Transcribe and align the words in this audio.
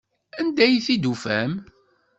Anda 0.39 0.61
ay 0.65 0.75
t-id-tufam? 0.85 1.51